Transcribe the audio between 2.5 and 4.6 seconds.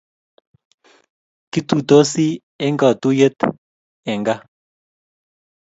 eng katuiyet eng kaa